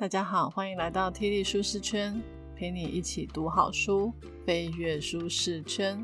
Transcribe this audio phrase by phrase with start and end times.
[0.00, 2.22] 大家好，欢迎来到 T 力舒适圈，
[2.56, 4.10] 陪你一起读好书，
[4.46, 6.02] 飞跃舒适圈。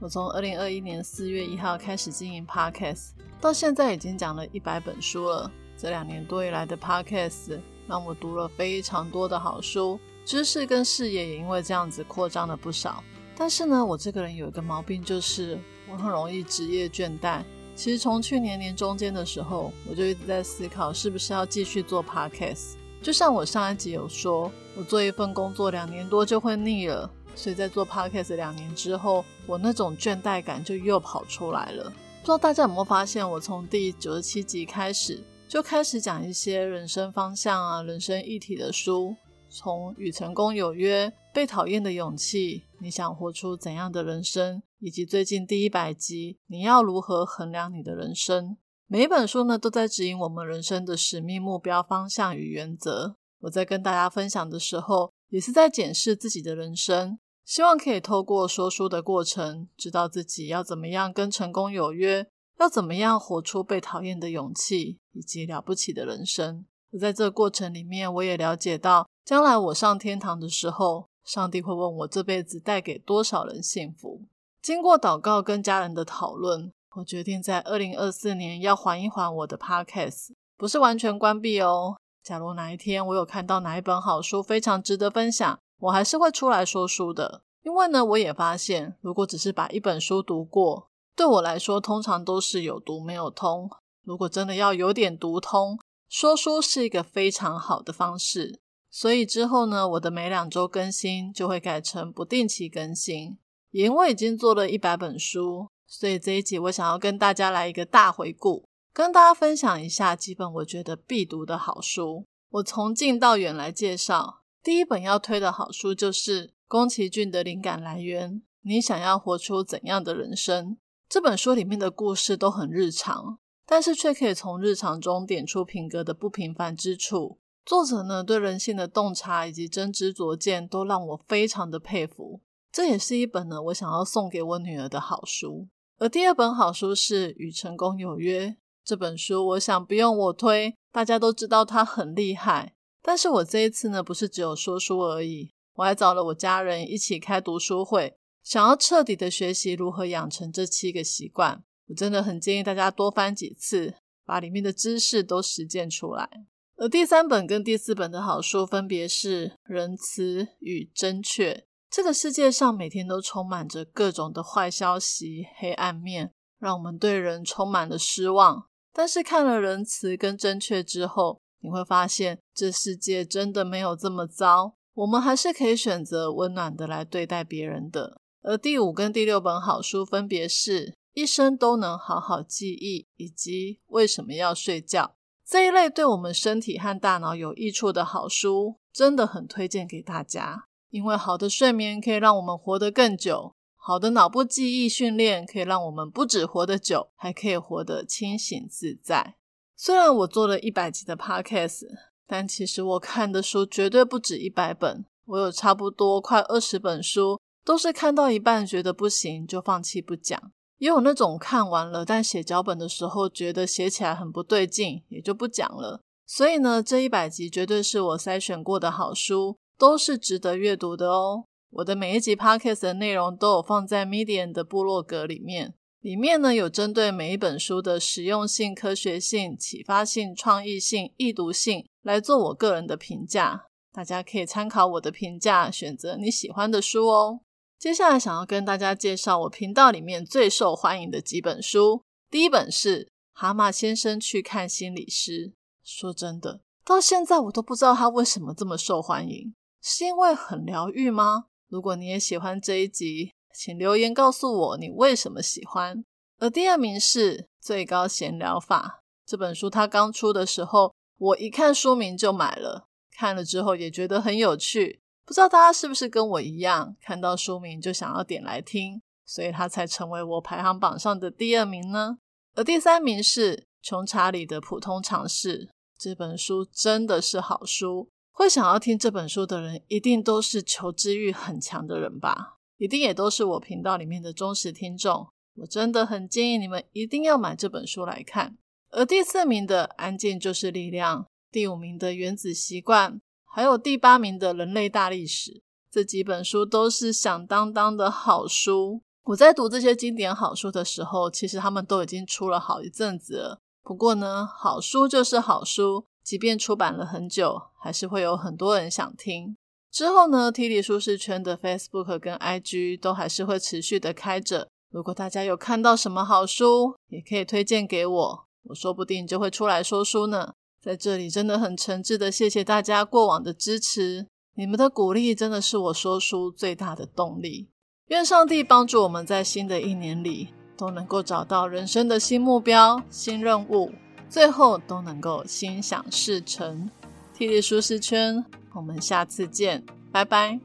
[0.00, 5.52] 我从二零二一年四月一号开始经营 Podcast，到现在已经讲了一百本书了。
[5.76, 13.04] 这两年多以来的 Podcast，让我读了非常多的好书，知识跟视野也因为这样子扩张了不少。
[13.36, 15.58] 但是呢，我这个人有一个毛病，就是
[15.90, 17.42] 我很容易职业倦怠。
[17.74, 22.76] 其实从去年年中间的时候，我就一直在思考，是不是要继续做 Podcast。
[23.06, 31.84] 就像我上一集有说，我做一份工作两年多就会腻了，所以在做 podcast 两年之后，我那种倦怠感就又跑出来了。
[31.84, 39.14] 不知道大家有没有发现，我从第九十七集开始就开始讲一些人生方向啊、人生议题的书，
[39.48, 48.56] 从与成功有约、被讨厌的勇气、你想活出怎样的人生，以及最近第一百集，你要如何衡量你的人生。
[48.88, 53.16] 每一本书呢，都在指引我们人生的使命、目标、方向与原则。
[53.40, 62.28] 我在跟大家分享的时候，也是在检视自己的人生，希望可以透过说书的过程，知道自己要怎么样跟成功有约，
[62.60, 66.64] 要怎么样活出被讨厌的勇气，以及了不起的人生。
[66.92, 74.22] 而在这个过程里面，我也了解到，将来我上天堂的时候，上帝会问我这辈子带给多少人幸福。
[74.62, 76.72] 经过祷告跟家人的讨论。
[76.96, 81.94] 我决定在二零二四年要缓一缓我的 podcast，不是完全关闭哦。
[82.22, 87.42] 假如哪一天我有看到哪一本好书非常值得分享，我还是会出来说书的。
[87.62, 93.68] 因为呢，我也发现，如果只是把一本书读过，对我来说通常都是有读没有通。
[94.02, 98.58] 如果真的要有点读通，说书是一个非常好的方式。
[98.90, 103.36] 所以之后呢，我的每两周更新就会改成不定期更新。
[103.70, 105.68] 因为已经做了一百本书。
[105.86, 112.26] 所以这一集我想要跟大家来一个大回顾，跟大家分享一下几本我觉得必读的好书。
[112.50, 118.42] 我从近到远来介绍，第一本要推的好书就是宫崎骏的灵感来源。
[118.62, 120.76] 你想要活出怎样的人生？
[121.08, 127.38] 这本书里面的故事都很日常，但是却可以从日常中点出品格的不平凡之处。
[127.64, 132.40] 作者呢对人性的洞察以及真知灼见，都让我非常的佩服。
[132.72, 135.68] 这也是一本呢我想要送给我女儿的好书。
[135.98, 138.48] 而第二本好书是《与成功有约》
[138.84, 142.74] 这本书，我想不用我推，大家都知道它很厉害。
[143.02, 151.64] 但是我这一次呢，不是只有说书而已，我还找了我家人一起开读书会，想要彻底的学习如何养成这七个习惯。
[151.88, 153.94] 我真的很建议大家多翻几次，
[154.26, 156.28] 把里面的知识都实践出来。
[156.76, 161.54] 而第三本跟第四本的好书分别是《仁慈与正确》。
[161.90, 168.68] 这个世界上每天都充满着各种的坏消息、黑暗面，让我们对人充满了失望。
[168.92, 178.20] 但是看了仁慈跟正确之后，你会发现这世界真的没有这么糟，我们还是可以选择温暖的来对待别人的。
[178.42, 185.02] 而第五跟第六本好书分别是《一生都能好好记忆》以及《为什么要睡觉》
[185.44, 190.66] 这一类对我们身体和大脑有益处的好书，真的很推荐给大家。
[190.96, 199.34] 因为好的睡眠可以让我们活得更久，好的脑部记忆训练可以让我们不止活得久，还可以活得清醒自在。
[199.76, 201.82] 虽然我做了一百集的 podcast，
[202.26, 205.04] 但其实我看的书绝对不止一百本。
[205.26, 216.00] 我有差不多快二十本书，都是看到一半觉得不行就放弃不讲，也有那种看完了但写脚本的时候觉得写起来很不对劲，也就不讲了。
[216.24, 219.58] 所以呢，这一百集绝对是我筛选过的好书。
[219.78, 221.44] 都是值得阅读的哦。
[221.70, 237.40] 我的每一集 podcast 的内容都有放在 Medium 的部落格里面，里面呢有针对每一本书的实用性、科学性、启发性、创意性、易读性来做我个人的评价，大家可以参考我的评价，选择你喜欢的书哦。
[237.78, 243.04] 接下来想要跟大家介绍我频道里面最受欢迎的几本书，第一本是
[243.34, 245.48] 《蛤蟆先生去看心理师》。
[245.84, 249.54] 说真的，到现在我都不知道他为什么这么受欢迎。
[249.88, 251.44] 是因为很疗愈吗？
[251.68, 256.04] 如果你也喜欢这一集，请留言告诉我你为什么喜欢。
[256.40, 265.00] 而第二名是《最高闲聊法》这本书，它刚出的时候，我一看书名就买了，看了之后也觉得很有趣。
[265.24, 272.18] 不知道大家是不是跟我一样，看到书名就想要点来听，所以它才成为我排行榜上的第二名呢。
[272.56, 275.66] 而第三名是《穷查理的普通常识》
[275.96, 278.08] 这本书，真的是好书。
[278.38, 282.58] 会想要听这本书的人，一定都是求知欲很强的人吧？
[282.76, 285.28] 一定也都是我频道里面的忠实听众。
[285.54, 288.58] 我真的很建议你们一定要买这本书来看。
[288.90, 293.14] 而第四名的《安静就是力量》，第五名的《原子习惯》，
[293.46, 295.52] 还有第八名的《人类大历史》。
[295.90, 299.00] 这几本书都是响当当的好书。
[299.24, 303.60] 我在读这些经典好书的时候，其实他们都已经出了好一阵子了。
[303.82, 309.56] 不过呢，好书就是好书，即便出版了很久，还是会有很多人想听。
[309.92, 314.66] 之后呢，T D 舒适圈的 Facebook 跟 IG 都还是会持续的开着。
[314.90, 320.54] 如果大家有看到什么好书，也可以推荐给我，我说不定就会出来说书呢。
[320.82, 324.26] 在这里真的很诚挚的谢谢大家过往的支持，
[324.56, 327.68] 你们的鼓励真的是我说书最大的动力。
[328.08, 333.92] 愿上帝帮助我们在新的一年里都能够找到人生的新目标、新任务，
[334.28, 336.90] 最后都能够心想事成。
[337.34, 340.58] T D 舒适圈，我们下次见，拜拜。